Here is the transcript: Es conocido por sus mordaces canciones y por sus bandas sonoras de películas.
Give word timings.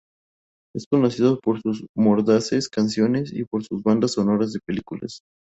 Es 0.73 0.87
conocido 0.89 1.39
por 1.39 1.61
sus 1.61 1.85
mordaces 1.95 2.69
canciones 2.69 3.31
y 3.31 3.45
por 3.45 3.63
sus 3.63 3.83
bandas 3.83 4.13
sonoras 4.13 4.51
de 4.51 4.59
películas. 4.65 5.21